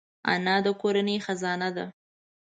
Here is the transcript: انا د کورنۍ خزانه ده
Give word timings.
انا 0.33 0.55
د 0.65 0.67
کورنۍ 0.81 1.17
خزانه 1.25 1.69
ده 1.75 1.85